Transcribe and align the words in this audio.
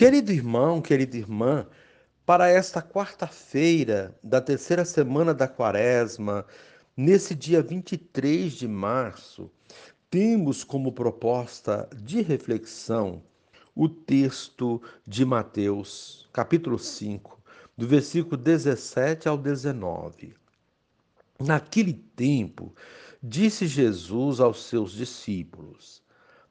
Querido 0.00 0.32
irmão, 0.32 0.80
querida 0.80 1.18
irmã, 1.18 1.66
para 2.24 2.48
esta 2.48 2.80
quarta-feira 2.80 4.18
da 4.24 4.40
terceira 4.40 4.82
semana 4.82 5.34
da 5.34 5.46
quaresma, 5.46 6.46
nesse 6.96 7.34
dia 7.34 7.60
23 7.60 8.50
de 8.50 8.66
março, 8.66 9.50
temos 10.10 10.64
como 10.64 10.90
proposta 10.90 11.86
de 11.94 12.22
reflexão 12.22 13.22
o 13.74 13.90
texto 13.90 14.80
de 15.06 15.22
Mateus, 15.22 16.26
capítulo 16.32 16.78
5, 16.78 17.38
do 17.76 17.86
versículo 17.86 18.38
17 18.38 19.28
ao 19.28 19.36
19. 19.36 20.34
Naquele 21.38 21.92
tempo, 21.92 22.74
disse 23.22 23.66
Jesus 23.66 24.40
aos 24.40 24.64
seus 24.64 24.92
discípulos: 24.92 26.02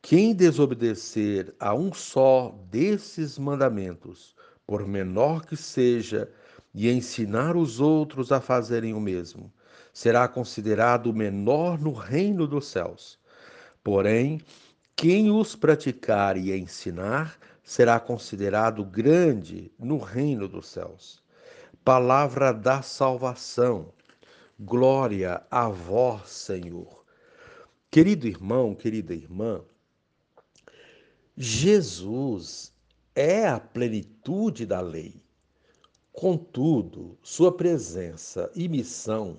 quem 0.00 0.34
desobedecer 0.34 1.54
a 1.58 1.74
um 1.74 1.92
só 1.92 2.54
desses 2.70 3.38
mandamentos, 3.38 4.34
por 4.66 4.86
menor 4.86 5.44
que 5.44 5.56
seja, 5.56 6.30
e 6.74 6.88
ensinar 6.90 7.56
os 7.56 7.80
outros 7.80 8.30
a 8.30 8.40
fazerem 8.40 8.94
o 8.94 9.00
mesmo, 9.00 9.52
será 9.92 10.28
considerado 10.28 11.12
menor 11.12 11.78
no 11.78 11.92
reino 11.92 12.46
dos 12.46 12.68
céus. 12.68 13.18
Porém, 13.82 14.40
quem 14.94 15.30
os 15.30 15.56
praticar 15.56 16.36
e 16.36 16.56
ensinar 16.56 17.36
será 17.62 17.98
considerado 17.98 18.84
grande 18.84 19.72
no 19.78 19.98
reino 19.98 20.46
dos 20.46 20.68
céus. 20.68 21.22
Palavra 21.84 22.52
da 22.52 22.82
salvação. 22.82 23.92
Glória 24.58 25.42
a 25.50 25.68
vós, 25.68 26.30
Senhor. 26.30 27.04
Querido 27.90 28.26
irmão, 28.26 28.74
querida 28.74 29.14
irmã, 29.14 29.62
Jesus 31.40 32.72
é 33.14 33.46
a 33.46 33.60
plenitude 33.60 34.66
da 34.66 34.80
lei. 34.80 35.22
Contudo, 36.12 37.16
sua 37.22 37.56
presença 37.56 38.50
e 38.56 38.68
missão 38.68 39.38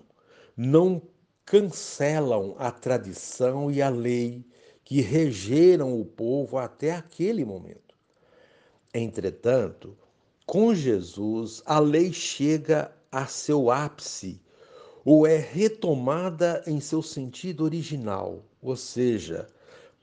não 0.56 1.02
cancelam 1.44 2.56
a 2.58 2.72
tradição 2.72 3.70
e 3.70 3.82
a 3.82 3.90
lei 3.90 4.46
que 4.86 5.02
regeram 5.02 6.00
o 6.00 6.06
povo 6.06 6.58
até 6.58 6.94
aquele 6.94 7.44
momento. 7.44 7.94
Entretanto, 8.94 9.98
com 10.46 10.74
Jesus, 10.74 11.62
a 11.66 11.80
lei 11.80 12.14
chega 12.14 12.96
a 13.12 13.26
seu 13.26 13.70
ápice 13.70 14.42
ou 15.04 15.28
é 15.28 15.36
retomada 15.36 16.64
em 16.66 16.80
seu 16.80 17.02
sentido 17.02 17.66
original, 17.66 18.46
ou 18.62 18.78
seja, 18.78 19.50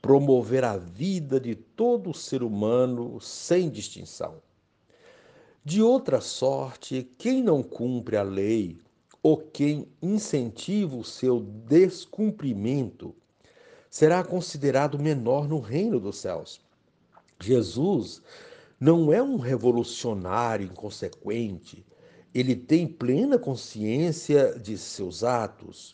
promover 0.07 0.63
a 0.63 0.77
vida 0.77 1.37
de 1.37 1.53
todo 1.53 2.13
ser 2.13 2.41
humano 2.41 3.19
sem 3.19 3.69
distinção. 3.69 4.41
De 5.65 5.81
outra 5.81 6.21
sorte, 6.21 7.11
quem 7.17 7.43
não 7.43 7.61
cumpre 7.61 8.15
a 8.15 8.23
lei 8.23 8.79
ou 9.21 9.35
quem 9.35 9.85
incentiva 10.01 10.95
o 10.95 11.03
seu 11.03 11.41
descumprimento 11.41 13.13
será 13.89 14.23
considerado 14.23 14.97
menor 14.97 15.45
no 15.45 15.59
reino 15.59 15.99
dos 15.99 16.19
céus. 16.19 16.61
Jesus 17.41 18.21
não 18.79 19.11
é 19.11 19.21
um 19.21 19.35
revolucionário 19.35 20.67
inconsequente, 20.67 21.85
ele 22.33 22.55
tem 22.55 22.87
plena 22.87 23.37
consciência 23.37 24.57
de 24.57 24.77
seus 24.77 25.25
atos, 25.25 25.93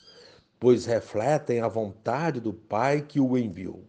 pois 0.59 0.85
refletem 0.85 1.61
a 1.61 1.67
vontade 1.67 2.39
do 2.39 2.53
Pai 2.53 3.01
que 3.01 3.19
o 3.19 3.35
enviou. 3.35 3.83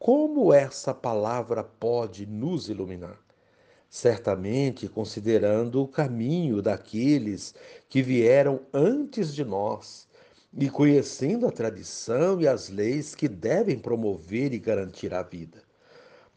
Como 0.00 0.50
essa 0.50 0.94
palavra 0.94 1.62
pode 1.62 2.26
nos 2.26 2.70
iluminar? 2.70 3.20
certamente 3.90 4.88
considerando 4.88 5.82
o 5.82 5.88
caminho 5.88 6.62
daqueles 6.62 7.52
que 7.88 8.00
vieram 8.00 8.60
antes 8.72 9.34
de 9.34 9.44
nós 9.44 10.08
e 10.56 10.70
conhecendo 10.70 11.46
a 11.46 11.50
tradição 11.50 12.40
e 12.40 12.46
as 12.46 12.68
leis 12.68 13.16
que 13.16 13.28
devem 13.28 13.78
promover 13.78 14.54
e 14.54 14.58
garantir 14.58 15.12
a 15.12 15.22
vida. 15.22 15.60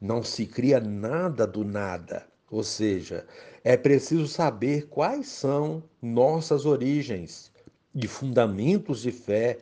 Não 0.01 0.23
se 0.23 0.47
cria 0.47 0.79
nada 0.79 1.45
do 1.45 1.63
nada, 1.63 2.25
ou 2.49 2.63
seja, 2.63 3.25
é 3.63 3.77
preciso 3.77 4.27
saber 4.27 4.87
quais 4.87 5.27
são 5.27 5.83
nossas 6.01 6.65
origens 6.65 7.51
e 7.95 8.07
fundamentos 8.07 9.03
de 9.03 9.11
fé 9.11 9.59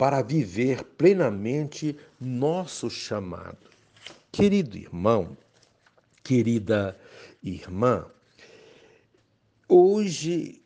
para 0.00 0.22
viver 0.22 0.82
plenamente 0.82 1.94
nosso 2.18 2.88
chamado. 2.88 3.68
Querido 4.32 4.78
irmão, 4.78 5.36
querida 6.24 6.98
irmã, 7.42 8.06
hoje, 9.68 10.62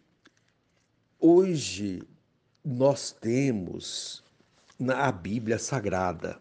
hoje 1.18 2.04
nós 2.64 3.10
temos 3.10 4.22
na 4.78 5.10
Bíblia 5.10 5.58
Sagrada. 5.58 6.38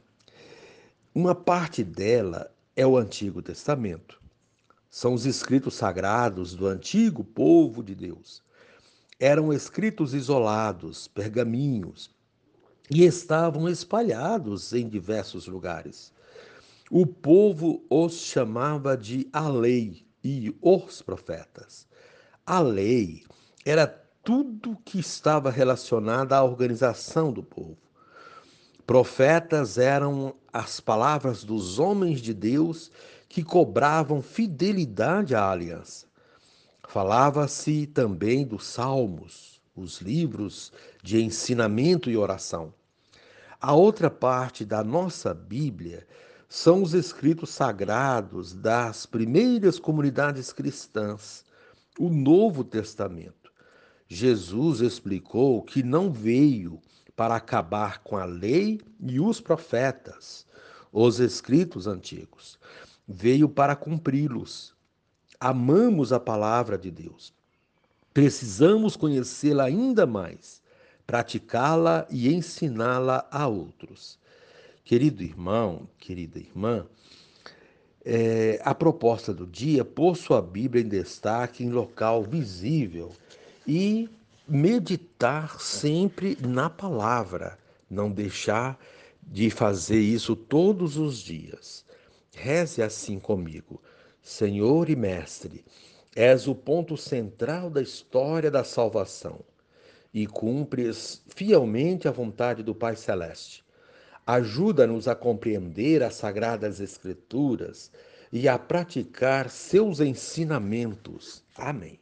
Uma 1.15 1.33
parte 1.33 1.83
dela 1.83 2.53
é 2.75 2.85
o 2.85 2.95
Antigo 2.95 3.41
Testamento. 3.41 4.21
São 4.87 5.15
os 5.15 5.25
escritos 5.25 5.73
sagrados 5.73 6.53
do 6.53 6.67
antigo 6.67 7.23
povo 7.23 7.81
de 7.81 7.95
Deus. 7.95 8.43
Eram 9.19 9.51
escritos 9.51 10.13
isolados, 10.13 11.07
pergaminhos, 11.07 12.12
e 12.89 13.03
estavam 13.03 13.69
espalhados 13.69 14.73
em 14.73 14.87
diversos 14.87 15.47
lugares. 15.47 16.13
O 16.89 17.05
povo 17.05 17.83
os 17.89 18.13
chamava 18.13 18.95
de 18.95 19.27
a 19.31 19.47
lei, 19.47 20.05
e 20.23 20.55
os 20.61 21.01
profetas. 21.01 21.87
A 22.45 22.59
lei 22.59 23.23
era 23.65 23.87
tudo 24.23 24.77
que 24.85 24.99
estava 24.99 25.49
relacionado 25.49 26.33
à 26.33 26.43
organização 26.43 27.31
do 27.31 27.43
povo. 27.43 27.77
Profetas 28.85 29.77
eram 29.77 30.35
as 30.51 30.79
palavras 30.79 31.43
dos 31.43 31.79
homens 31.79 32.21
de 32.21 32.33
Deus 32.33 32.91
que 33.27 33.43
cobravam 33.43 34.21
fidelidade 34.21 35.35
à 35.35 35.49
aliança. 35.49 36.05
Falava-se 36.87 37.87
também 37.87 38.45
dos 38.45 38.67
salmos, 38.67 39.52
os 39.75 40.01
livros 40.01 40.71
de 41.01 41.21
ensinamento 41.21 42.09
e 42.09 42.17
oração. 42.17 42.73
A 43.59 43.73
outra 43.73 44.09
parte 44.09 44.65
da 44.65 44.83
nossa 44.83 45.33
Bíblia 45.33 46.05
são 46.49 46.83
os 46.83 46.93
escritos 46.93 47.49
sagrados 47.49 48.53
das 48.53 49.05
primeiras 49.05 49.79
comunidades 49.79 50.53
cristãs, 50.53 51.43
o 51.97 52.09
Novo 52.09 52.63
Testamento. 52.63 53.51
Jesus 54.07 54.81
explicou 54.81 55.63
que 55.63 55.81
não 55.81 56.11
veio 56.11 56.79
para 57.15 57.35
acabar 57.35 57.99
com 58.03 58.17
a 58.17 58.25
lei 58.25 58.81
e 58.99 59.19
os 59.19 59.39
profetas, 59.39 60.45
os 60.91 61.19
escritos 61.19 61.87
antigos. 61.87 62.59
Veio 63.07 63.49
para 63.49 63.75
cumpri-los. 63.75 64.75
Amamos 65.39 66.13
a 66.13 66.19
palavra 66.19 66.77
de 66.77 66.91
Deus. 66.91 67.33
Precisamos 68.13 68.95
conhecê-la 68.95 69.63
ainda 69.65 70.05
mais, 70.05 70.61
praticá-la 71.07 72.07
e 72.09 72.33
ensiná-la 72.33 73.27
a 73.31 73.47
outros. 73.47 74.19
Querido 74.85 75.23
irmão, 75.23 75.87
querida 75.97 76.37
irmã, 76.37 76.85
é, 78.05 78.61
a 78.63 78.75
proposta 78.75 79.33
do 79.33 79.47
dia, 79.47 79.83
pôr 79.85 80.15
sua 80.15 80.41
Bíblia 80.41 80.83
em 80.83 80.87
destaque 80.87 81.63
em 81.63 81.69
local 81.69 82.21
visível 82.23 83.11
e 83.65 84.09
meditar 84.47 85.59
sempre 85.59 86.37
na 86.41 86.69
palavra, 86.69 87.57
não 87.89 88.11
deixar 88.11 88.77
de 89.21 89.49
fazer 89.49 89.99
isso 89.99 90.35
todos 90.35 90.97
os 90.97 91.19
dias. 91.19 91.85
Reze 92.35 92.81
assim 92.81 93.19
comigo, 93.19 93.81
Senhor 94.21 94.89
e 94.89 94.95
Mestre, 94.95 95.63
és 96.15 96.47
o 96.47 96.55
ponto 96.55 96.95
central 96.95 97.69
da 97.69 97.81
história 97.81 98.51
da 98.51 98.63
salvação 98.63 99.39
e 100.13 100.27
cumpres 100.27 101.21
fielmente 101.27 102.07
a 102.07 102.11
vontade 102.11 102.61
do 102.61 102.75
Pai 102.75 102.95
Celeste 102.95 103.63
Ajuda-nos 104.25 105.09
a 105.09 105.15
compreender 105.15 106.01
as 106.01 106.15
Sagradas 106.15 106.79
Escrituras 106.79 107.91
e 108.31 108.47
a 108.47 108.57
praticar 108.57 109.49
seus 109.49 109.99
ensinamentos. 109.99 111.43
Amém. 111.57 111.99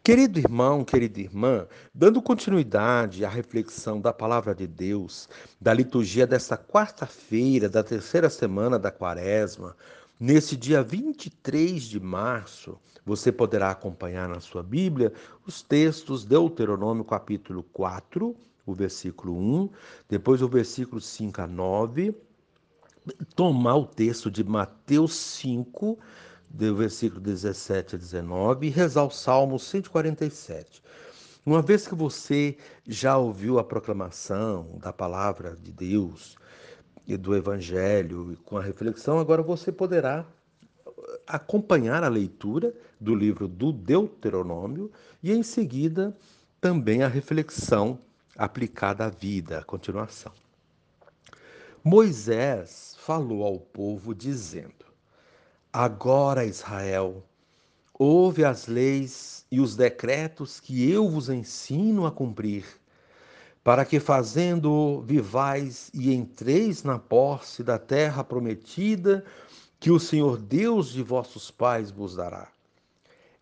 Querido 0.00 0.38
irmão, 0.38 0.84
querida 0.84 1.18
irmã, 1.18 1.66
dando 1.92 2.22
continuidade 2.22 3.24
à 3.24 3.28
reflexão 3.28 4.00
da 4.00 4.12
palavra 4.12 4.54
de 4.54 4.68
Deus, 4.68 5.28
da 5.60 5.74
liturgia 5.74 6.24
desta 6.24 6.56
quarta-feira, 6.56 7.68
da 7.68 7.82
terceira 7.82 8.30
semana 8.30 8.78
da 8.78 8.92
quaresma, 8.92 9.76
nesse 10.18 10.56
dia 10.56 10.82
23 10.82 11.82
de 11.82 12.00
março, 12.00 12.78
você 13.04 13.30
poderá 13.30 13.70
acompanhar 13.70 14.28
na 14.28 14.40
sua 14.40 14.62
Bíblia 14.62 15.12
os 15.46 15.62
textos 15.62 16.24
Deuteronômio 16.24 17.04
capítulo 17.04 17.62
4, 17.72 18.34
o 18.64 18.74
versículo 18.74 19.36
1, 19.38 19.70
depois 20.08 20.42
o 20.42 20.48
versículo 20.48 21.00
5 21.00 21.40
a 21.40 21.46
9, 21.46 22.14
tomar 23.36 23.76
o 23.76 23.86
texto 23.86 24.30
de 24.30 24.42
Mateus 24.42 25.14
5, 25.14 25.96
do 26.48 26.74
versículo 26.74 27.20
17 27.20 27.94
a 27.94 27.98
19, 27.98 28.66
e 28.66 28.70
rezar 28.70 29.04
o 29.04 29.10
Salmo 29.10 29.58
147. 29.58 30.82
Uma 31.44 31.62
vez 31.62 31.86
que 31.86 31.94
você 31.94 32.56
já 32.84 33.16
ouviu 33.16 33.60
a 33.60 33.64
proclamação 33.64 34.66
da 34.80 34.92
palavra 34.92 35.56
de 35.62 35.70
Deus 35.70 36.36
e 37.06 37.16
do 37.16 37.34
Evangelho 37.34 38.32
e 38.32 38.36
com 38.36 38.56
a 38.56 38.62
reflexão, 38.62 39.18
agora 39.18 39.42
você 39.42 39.70
poderá 39.70 40.26
acompanhar 41.26 42.02
a 42.02 42.08
leitura 42.08 42.74
do 43.00 43.14
livro 43.14 43.46
do 43.46 43.72
Deuteronômio 43.72 44.90
e 45.22 45.32
em 45.32 45.42
seguida 45.42 46.16
também 46.60 47.02
a 47.02 47.08
reflexão 47.08 47.98
aplicada 48.36 49.04
à 49.04 49.08
vida, 49.08 49.58
a 49.58 49.64
continuação. 49.64 50.32
Moisés 51.82 52.96
falou 52.98 53.44
ao 53.44 53.58
povo 53.58 54.14
dizendo: 54.14 54.84
Agora, 55.72 56.44
Israel, 56.44 57.22
ouve 57.94 58.44
as 58.44 58.66
leis 58.66 59.46
e 59.50 59.60
os 59.60 59.76
decretos 59.76 60.58
que 60.58 60.90
eu 60.90 61.08
vos 61.08 61.28
ensino 61.28 62.04
a 62.04 62.10
cumprir, 62.10 62.64
para 63.66 63.84
que 63.84 63.98
fazendo 63.98 65.00
vivais 65.00 65.90
e 65.92 66.14
entreis 66.14 66.84
na 66.84 67.00
posse 67.00 67.64
da 67.64 67.80
terra 67.80 68.22
prometida 68.22 69.24
que 69.80 69.90
o 69.90 69.98
Senhor 69.98 70.36
Deus 70.36 70.92
de 70.92 71.02
vossos 71.02 71.50
pais 71.50 71.90
vos 71.90 72.14
dará. 72.14 72.46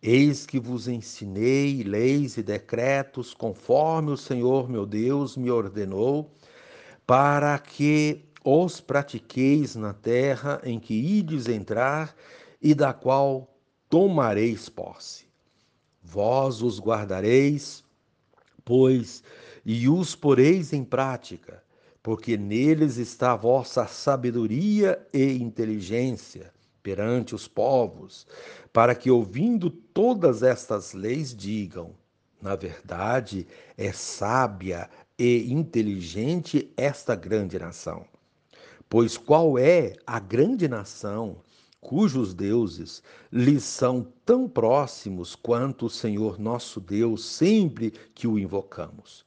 Eis 0.02 0.46
que 0.46 0.58
vos 0.58 0.88
ensinei 0.88 1.82
leis 1.82 2.38
e 2.38 2.42
decretos 2.42 3.34
conforme 3.34 4.12
o 4.12 4.16
Senhor 4.16 4.66
meu 4.66 4.86
Deus 4.86 5.36
me 5.36 5.50
ordenou, 5.50 6.30
para 7.06 7.58
que 7.58 8.24
os 8.42 8.80
pratiqueis 8.80 9.76
na 9.76 9.92
terra 9.92 10.58
em 10.64 10.80
que 10.80 10.94
ides 10.94 11.48
entrar 11.48 12.16
e 12.62 12.74
da 12.74 12.94
qual 12.94 13.54
tomareis 13.90 14.70
posse. 14.70 15.26
Vós 16.02 16.62
os 16.62 16.80
guardareis, 16.80 17.84
pois, 18.64 19.22
e 19.64 19.88
os 19.88 20.14
poreis 20.14 20.72
em 20.72 20.84
prática, 20.84 21.62
porque 22.02 22.36
neles 22.36 22.96
está 22.98 23.32
a 23.32 23.36
vossa 23.36 23.86
sabedoria 23.86 25.00
e 25.12 25.34
inteligência 25.34 26.52
perante 26.82 27.34
os 27.34 27.48
povos, 27.48 28.26
para 28.72 28.94
que, 28.94 29.10
ouvindo 29.10 29.70
todas 29.70 30.42
estas 30.42 30.92
leis, 30.92 31.34
digam: 31.34 31.94
na 32.42 32.54
verdade, 32.54 33.46
é 33.78 33.90
sábia 33.90 34.90
e 35.18 35.50
inteligente 35.50 36.70
esta 36.76 37.14
grande 37.14 37.58
nação. 37.58 38.04
Pois 38.86 39.16
qual 39.16 39.58
é 39.58 39.94
a 40.06 40.20
grande 40.20 40.68
nação 40.68 41.38
cujos 41.84 42.32
deuses 42.32 43.02
lhes 43.30 43.62
são 43.62 44.06
tão 44.24 44.48
próximos 44.48 45.36
quanto 45.36 45.84
o 45.84 45.90
Senhor 45.90 46.38
nosso 46.38 46.80
Deus 46.80 47.26
sempre 47.26 47.92
que 48.14 48.26
o 48.26 48.38
invocamos? 48.38 49.22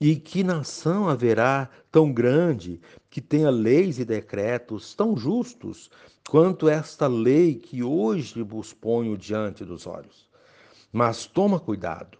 E 0.00 0.14
que 0.14 0.44
nação 0.44 1.08
haverá 1.08 1.68
tão 1.90 2.12
grande 2.12 2.80
que 3.10 3.20
tenha 3.20 3.50
leis 3.50 3.98
e 3.98 4.04
decretos 4.04 4.94
tão 4.94 5.16
justos 5.16 5.90
quanto 6.30 6.68
esta 6.68 7.08
lei 7.08 7.56
que 7.56 7.82
hoje 7.82 8.44
vos 8.44 8.72
ponho 8.72 9.18
diante 9.18 9.64
dos 9.64 9.84
olhos? 9.84 10.28
Mas 10.92 11.26
toma 11.26 11.58
cuidado. 11.58 12.16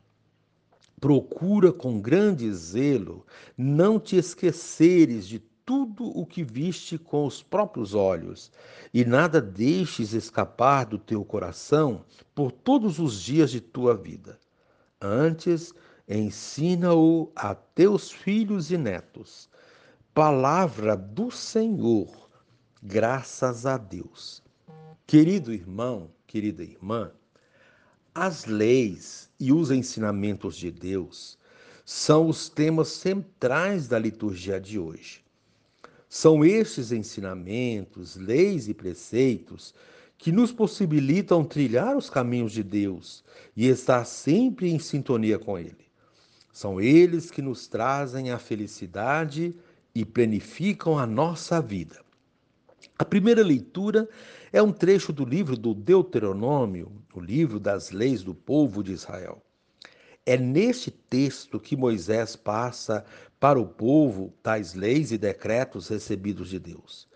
Procura 1.01 1.73
com 1.73 2.01
grande 2.01 2.53
zelo 2.53 3.25
não 3.57 4.01
te 4.01 4.17
esqueceres 4.17 5.29
de 5.29 5.39
tudo 5.69 6.07
o 6.19 6.25
que 6.25 6.43
viste 6.43 6.97
com 6.97 7.27
os 7.27 7.43
próprios 7.43 7.93
olhos, 7.93 8.51
e 8.95 9.05
nada 9.05 9.39
deixes 9.39 10.15
escapar 10.15 10.87
do 10.87 10.99
teu 10.99 11.23
coração 11.23 12.07
por 12.35 12.51
todos 12.51 12.99
os 12.99 13.21
dias 13.21 13.51
de 13.51 13.61
tua 13.61 13.95
vida. 13.95 14.39
Antes, 14.99 15.75
ensina-o 16.09 17.31
a 17.37 17.55
teus 17.55 18.11
filhos 18.11 18.71
e 18.71 18.79
netos. 18.79 19.47
Palavra 20.15 20.97
do 20.97 21.31
Senhor, 21.31 22.31
graças 22.83 23.67
a 23.67 23.77
Deus. 23.77 24.43
Querido 25.07 25.53
irmão, 25.53 26.11
querida 26.27 26.63
irmã, 26.63 27.13
as 28.15 28.47
leis 28.47 29.29
e 29.39 29.53
os 29.53 29.71
ensinamentos 29.71 30.57
de 30.57 30.71
Deus 30.71 31.37
são 31.85 32.27
os 32.27 32.49
temas 32.49 32.89
centrais 32.89 33.87
da 33.87 33.99
liturgia 33.99 34.59
de 34.59 34.79
hoje. 34.79 35.28
São 36.09 36.43
estes 36.45 36.91
ensinamentos, 36.91 38.17
leis 38.17 38.67
e 38.69 38.73
preceitos 38.73 39.75
que 40.17 40.33
nos 40.33 40.51
possibilitam 40.51 41.45
trilhar 41.45 41.97
os 41.97 42.09
caminhos 42.09 42.53
de 42.53 42.63
Deus 42.63 43.23
e 43.57 43.69
estar 43.69 44.05
sempre 44.05 44.71
em 44.71 44.79
sintonia 44.79 45.39
com 45.39 45.59
Ele. 45.59 45.87
São 46.51 46.81
eles 46.81 47.31
que 47.31 47.43
nos 47.43 47.69
trazem 47.69 48.31
a 48.31 48.39
felicidade 48.39 49.55
e 49.95 50.05
planificam 50.05 50.99
a 50.99 51.07
nossa 51.07 51.61
vida. 51.61 52.01
A 52.99 53.05
primeira 53.05 53.43
leitura 53.43 54.09
é 54.53 54.63
um 54.63 54.73
trecho 54.73 55.13
do 55.13 55.25
livro 55.25 55.57
do 55.57 55.75
Deuteronômio, 55.75 56.91
o 57.15 57.21
livro 57.21 57.61
das 57.61 57.91
leis 57.91 58.23
do 58.23 58.35
povo 58.35 58.83
de 58.83 58.93
Israel. 58.93 59.43
É 60.29 60.37
neste 60.37 60.91
texto 60.91 61.59
que 61.59 61.75
Moisés 61.75 62.37
passa 62.37 63.03
para 63.41 63.59
o 63.59 63.67
povo 63.67 64.31
tais 64.43 64.75
leis 64.75 65.11
e 65.11 65.17
decretos 65.17 65.89
recebidos 65.89 66.51
de 66.51 66.59
Deus. 66.59 67.09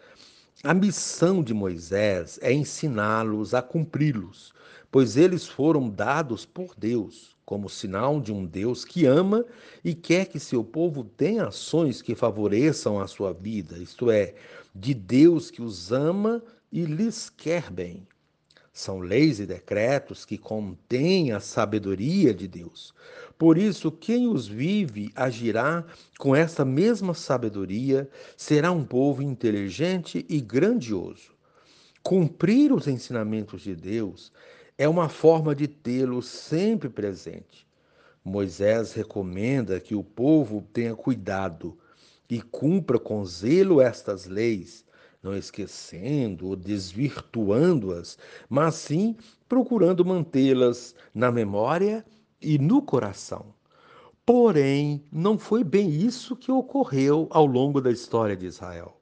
A 0.65 0.73
missão 0.73 1.43
de 1.43 1.53
Moisés 1.53 2.39
é 2.41 2.51
ensiná-los 2.51 3.53
a 3.53 3.61
cumpri-los, 3.61 4.55
pois 4.91 5.19
eles 5.19 5.47
foram 5.47 5.91
dados 5.91 6.47
por 6.47 6.75
Deus 6.75 7.37
como 7.45 7.69
sinal 7.69 8.19
de 8.19 8.33
um 8.33 8.47
Deus 8.47 8.83
que 8.83 9.05
ama 9.05 9.45
e 9.85 9.95
quer 9.95 10.25
que 10.25 10.41
seu 10.41 10.65
povo 10.65 11.05
tenha 11.05 11.49
ações 11.49 12.01
que 12.01 12.15
favoreçam 12.15 12.99
a 12.99 13.07
sua 13.07 13.35
vida, 13.35 13.77
isto 13.77 14.11
é, 14.11 14.35
de 14.75 14.95
Deus 14.95 15.51
que 15.51 15.61
os 15.61 15.93
ama 15.93 16.43
e 16.73 16.87
lhes 16.87 17.29
quer 17.29 17.71
bem. 17.71 18.07
São 18.73 19.01
leis 19.01 19.39
e 19.39 19.45
decretos 19.45 20.25
que 20.25 20.39
contêm 20.39 21.31
a 21.33 21.41
sabedoria 21.41 22.33
de 22.33 22.49
Deus. 22.49 22.95
Por 23.37 23.59
isso, 23.59 23.91
quem 23.91 24.27
os 24.27 24.47
vive 24.47 25.13
agirá 25.15 25.85
com 26.19 26.35
essa 26.35 26.65
mesma 26.65 27.13
sabedoria, 27.13 28.09
será 28.37 28.73
um 28.73 28.85
povo 28.85 29.23
inteligente 29.23 30.25
e 30.29 30.41
grandioso. 30.41 31.33
Cumprir 32.03 32.73
os 32.73 32.89
ensinamentos 32.89 33.63
de 33.63 33.77
Deus 33.77 34.33
é 34.79 34.89
uma 34.89 35.09
forma 35.09 35.55
de 35.55 35.69
tê-lo 35.69 36.23
sempre 36.23 36.89
presente. 36.89 37.67
Moisés 38.25 38.93
recomenda 38.93 39.81
que 39.81 39.95
o 39.95 40.03
povo 40.03 40.65
tenha 40.73 40.95
cuidado 40.95 41.77
e 42.31 42.41
cumpra 42.41 42.99
com 42.99 43.25
zelo 43.25 43.81
estas 43.81 44.27
leis, 44.27 44.85
não 45.23 45.37
esquecendo 45.37 46.49
ou 46.49 46.57
desvirtuando-as, 46.57 48.19
mas 48.49 48.75
sim 48.75 49.17
procurando 49.49 50.05
mantê-las 50.05 50.95
na 51.15 51.31
memória 51.31 52.05
e 52.41 52.59
no 52.59 52.83
coração. 52.83 53.55
Porém, 54.25 55.05
não 55.13 55.39
foi 55.39 55.63
bem 55.63 55.91
isso 55.91 56.37
que 56.37 56.51
ocorreu 56.51 57.29
ao 57.31 57.47
longo 57.47 57.81
da 57.81 57.91
história 57.91 58.37
de 58.37 58.47
Israel. 58.47 59.01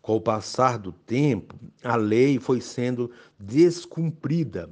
Com 0.00 0.16
o 0.16 0.20
passar 0.20 0.78
do 0.78 0.92
tempo, 0.92 1.54
a 1.82 1.96
lei 1.96 2.38
foi 2.38 2.60
sendo 2.60 3.10
descumprida 3.38 4.68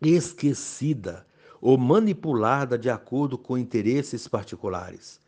esquecida 0.00 1.26
ou 1.60 1.76
manipulada 1.76 2.78
de 2.78 2.88
acordo 2.88 3.36
com 3.36 3.58
interesses 3.58 4.26
particulares. 4.26 5.20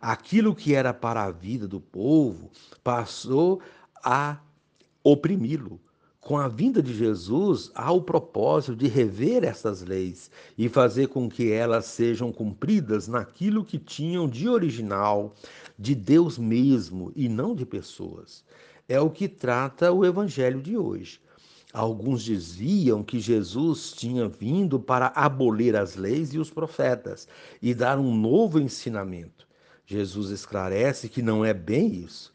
Aquilo 0.00 0.54
que 0.54 0.74
era 0.74 0.92
para 0.92 1.22
a 1.24 1.30
vida 1.30 1.66
do 1.66 1.80
povo 1.80 2.50
passou 2.82 3.60
a 4.06 4.38
oprimi-lo. 5.02 5.80
Com 6.20 6.38
a 6.38 6.46
vinda 6.46 6.80
de 6.80 6.94
Jesus, 6.94 7.72
há 7.74 7.90
o 7.90 8.00
propósito 8.00 8.76
de 8.76 8.86
rever 8.86 9.42
essas 9.42 9.82
leis 9.82 10.30
e 10.56 10.68
fazer 10.68 11.08
com 11.08 11.28
que 11.28 11.50
elas 11.50 11.86
sejam 11.86 12.32
cumpridas 12.32 13.08
naquilo 13.08 13.64
que 13.64 13.78
tinham 13.78 14.28
de 14.28 14.48
original, 14.48 15.34
de 15.76 15.94
Deus 15.94 16.38
mesmo 16.38 17.12
e 17.16 17.28
não 17.28 17.52
de 17.54 17.66
pessoas. 17.66 18.44
É 18.88 19.00
o 19.00 19.10
que 19.10 19.28
trata 19.28 19.92
o 19.92 20.04
evangelho 20.04 20.62
de 20.62 20.76
hoje. 20.76 21.20
Alguns 21.72 22.22
diziam 22.22 23.02
que 23.02 23.18
Jesus 23.18 23.92
tinha 23.92 24.28
vindo 24.28 24.78
para 24.78 25.12
abolir 25.16 25.74
as 25.74 25.96
leis 25.96 26.32
e 26.32 26.38
os 26.38 26.50
profetas 26.50 27.26
e 27.60 27.74
dar 27.74 27.98
um 27.98 28.14
novo 28.14 28.60
ensinamento. 28.60 29.46
Jesus 29.84 30.30
esclarece 30.30 31.08
que 31.08 31.22
não 31.22 31.44
é 31.44 31.52
bem 31.52 31.92
isso. 31.92 32.34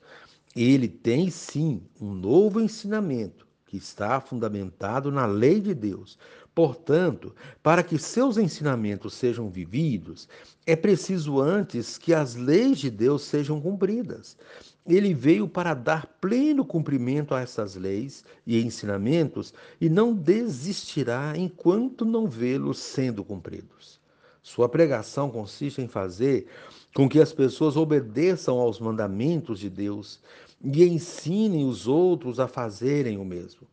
Ele 0.55 0.88
tem 0.88 1.29
sim 1.29 1.81
um 2.00 2.13
novo 2.13 2.60
ensinamento 2.60 3.48
que 3.65 3.77
está 3.77 4.20
fundamentado 4.20 5.10
na 5.10 5.25
lei 5.25 5.62
de 5.62 5.74
Deus. 5.74 6.17
Portanto, 6.53 7.34
para 7.63 7.81
que 7.81 7.98
seus 7.98 8.38
ensinamentos 8.38 9.13
sejam 9.13 9.50
vividos, 9.50 10.27
é 10.65 10.75
preciso 10.75 11.39
antes 11.39 11.98
que 11.98 12.13
as 12.13 12.36
leis 12.36 12.79
de 12.79 12.89
Deus 12.89 13.22
sejam 13.22 13.62
cumpridas. 13.62 14.38
Ele 14.86 15.13
veio 15.13 15.48
para 15.48 15.74
dar 15.74 16.05
pleno 16.20 16.65
cumprimento 16.65 17.34
a 17.34 17.39
essas 17.39 17.75
leis 17.75 18.25
e 18.46 18.62
ensinamentos 18.62 19.53
e 19.79 19.88
não 19.89 20.13
desistirá 20.13 21.34
enquanto 21.38 22.03
não 22.03 22.27
vê-los 22.27 22.79
sendo 22.79 23.24
cumpridos. 23.24 24.01
Sua 24.43 24.67
pregação 24.67 25.29
consiste 25.29 25.81
em 25.81 25.88
fazer 25.88 26.48
com 26.94 27.08
que 27.08 27.20
as 27.20 27.32
pessoas 27.34 27.78
obedeçam 27.78 28.60
aos 28.60 28.80
mandamentos 28.80 29.60
de 29.60 29.70
Deus 29.70 30.20
e 30.64 30.84
ensinem 30.84 31.66
os 31.66 31.88
outros 31.88 32.40
a 32.40 32.48
fazerem 32.48 33.18
o 33.18 33.26
mesmo. 33.26 33.68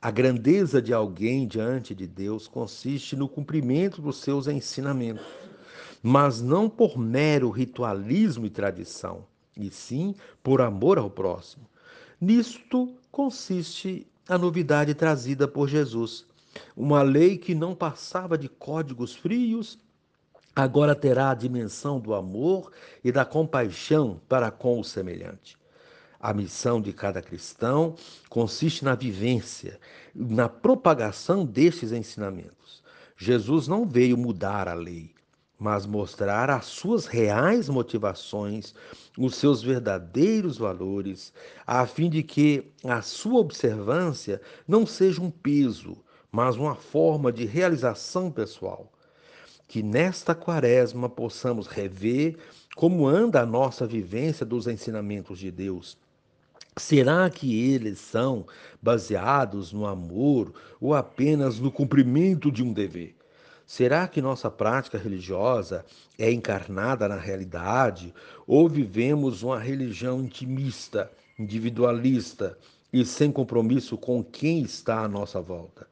A 0.00 0.10
grandeza 0.10 0.80
de 0.82 0.92
alguém 0.92 1.46
diante 1.46 1.94
de 1.94 2.06
Deus 2.06 2.46
consiste 2.46 3.16
no 3.16 3.28
cumprimento 3.28 4.02
dos 4.02 4.18
seus 4.18 4.46
ensinamentos, 4.46 5.24
mas 6.02 6.42
não 6.42 6.68
por 6.68 6.98
mero 6.98 7.50
ritualismo 7.50 8.46
e 8.46 8.50
tradição 8.50 9.24
e 9.56 9.70
sim 9.70 10.14
por 10.42 10.60
amor 10.60 10.98
ao 10.98 11.08
próximo. 11.08 11.64
Nisto 12.20 12.94
consiste 13.10 14.06
a 14.28 14.36
novidade 14.36 14.94
trazida 14.94 15.48
por 15.48 15.68
Jesus. 15.68 16.26
Uma 16.76 17.02
lei 17.02 17.38
que 17.38 17.54
não 17.54 17.74
passava 17.74 18.36
de 18.36 18.48
códigos 18.48 19.14
frios, 19.14 19.78
agora 20.56 20.94
terá 20.94 21.30
a 21.30 21.34
dimensão 21.34 22.00
do 22.00 22.14
amor 22.14 22.72
e 23.04 23.12
da 23.12 23.26
compaixão 23.26 24.18
para 24.26 24.50
com 24.50 24.80
o 24.80 24.84
semelhante. 24.84 25.58
A 26.18 26.32
missão 26.32 26.80
de 26.80 26.94
cada 26.94 27.20
cristão 27.20 27.94
consiste 28.30 28.82
na 28.82 28.94
vivência, 28.94 29.78
na 30.14 30.48
propagação 30.48 31.44
destes 31.44 31.92
ensinamentos. 31.92 32.82
Jesus 33.18 33.68
não 33.68 33.86
veio 33.86 34.16
mudar 34.16 34.66
a 34.66 34.72
lei, 34.72 35.14
mas 35.58 35.84
mostrar 35.84 36.48
as 36.48 36.64
suas 36.64 37.04
reais 37.04 37.68
motivações, 37.68 38.74
os 39.18 39.36
seus 39.36 39.62
verdadeiros 39.62 40.56
valores, 40.56 41.34
a 41.66 41.86
fim 41.86 42.08
de 42.08 42.22
que 42.22 42.72
a 42.82 43.02
sua 43.02 43.40
observância 43.40 44.40
não 44.66 44.86
seja 44.86 45.20
um 45.20 45.30
peso, 45.30 46.02
mas 46.32 46.56
uma 46.56 46.74
forma 46.74 47.30
de 47.30 47.44
realização 47.44 48.30
pessoal. 48.30 48.90
Que 49.68 49.82
nesta 49.82 50.34
quaresma 50.34 51.08
possamos 51.08 51.66
rever 51.66 52.36
como 52.76 53.06
anda 53.06 53.40
a 53.40 53.46
nossa 53.46 53.86
vivência 53.86 54.44
dos 54.44 54.66
ensinamentos 54.66 55.38
de 55.38 55.50
Deus. 55.50 55.98
Será 56.76 57.30
que 57.30 57.72
eles 57.72 57.98
são 57.98 58.46
baseados 58.82 59.72
no 59.72 59.86
amor 59.86 60.52
ou 60.78 60.94
apenas 60.94 61.58
no 61.58 61.72
cumprimento 61.72 62.52
de 62.52 62.62
um 62.62 62.72
dever? 62.72 63.16
Será 63.66 64.06
que 64.06 64.20
nossa 64.20 64.50
prática 64.50 64.98
religiosa 64.98 65.84
é 66.18 66.30
encarnada 66.30 67.08
na 67.08 67.16
realidade 67.16 68.14
ou 68.46 68.68
vivemos 68.68 69.42
uma 69.42 69.58
religião 69.58 70.20
intimista, 70.20 71.10
individualista 71.38 72.56
e 72.92 73.04
sem 73.04 73.32
compromisso 73.32 73.96
com 73.96 74.22
quem 74.22 74.60
está 74.60 75.00
à 75.00 75.08
nossa 75.08 75.40
volta? 75.40 75.88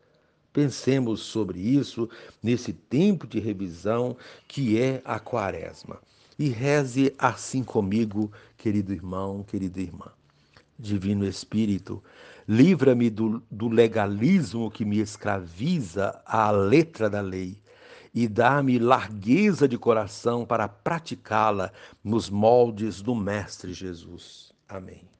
Pensemos 0.55 1.21
sobre 1.21 1.59
isso 1.59 2.09
nesse 2.41 2.73
tempo 2.73 3.27
de 3.27 3.41
revisão 3.41 4.17
que 4.47 4.81
é 4.81 5.03
a 5.05 5.19
Quaresma. 5.19 5.99
E 6.39 6.49
reze 6.49 7.13
assim 7.19 7.65
comigo, 7.65 8.31
querido 8.57 8.93
irmão, 8.93 9.43
querida 9.43 9.81
irmã. 9.81 10.13
Divino 10.79 11.27
Espírito, 11.27 12.01
livra-me 12.47 13.11
do, 13.11 13.43
do 13.51 13.69
legalismo 13.69 14.71
que 14.71 14.85
me 14.85 15.01
escraviza 15.01 16.23
à 16.25 16.53
letra 16.53 17.11
da 17.11 17.21
lei 17.21 17.59
e 18.15 18.29
dá-me 18.29 18.79
largueza 18.79 19.67
de 19.67 19.77
coração 19.77 20.47
para 20.47 20.69
praticá-la 20.69 21.73
nos 22.03 22.31
moldes 22.31 23.03
do 23.03 23.13
Mestre 23.13 23.73
Jesus. 23.73 24.53
Amém. 24.69 25.05